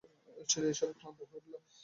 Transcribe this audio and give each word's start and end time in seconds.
অচিরেই 0.37 0.69
এই 0.69 0.75
সবে 0.75 0.89
সে 0.89 0.95
ক্লান্ত 0.99 1.17
ও 1.17 1.27
বিরক্ত 1.29 1.45
হয়ে 1.45 1.59
উঠল। 1.59 1.69